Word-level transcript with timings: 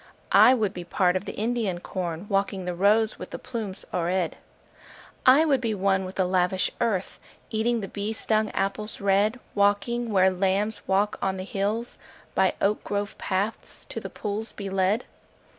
I 0.31 0.55
would 0.55 0.73
be 0.73 0.83
part 0.83 1.15
of 1.15 1.25
the 1.25 1.35
Indian 1.35 1.77
corn, 1.79 2.25
Walking 2.27 2.65
the 2.65 2.73
rows 2.73 3.19
with 3.19 3.29
the 3.29 3.37
plumes 3.37 3.85
o'erhead. 3.93 4.35
I 5.27 5.45
would 5.45 5.61
be 5.61 5.75
one 5.75 6.05
with 6.05 6.15
the 6.15 6.25
lavish 6.25 6.71
earth, 6.81 7.19
Eating 7.51 7.81
the 7.81 7.87
bee 7.87 8.11
stung 8.11 8.49
apples 8.53 8.99
red: 8.99 9.39
Walking 9.53 10.09
where 10.11 10.31
lambs 10.31 10.81
walk 10.87 11.19
on 11.21 11.37
the 11.37 11.43
hills; 11.43 11.99
By 12.33 12.55
oak 12.61 12.83
grove 12.83 13.15
paths 13.19 13.85
to 13.89 13.99
the 13.99 14.09
pools 14.09 14.53
be 14.53 14.71
led. 14.71 15.05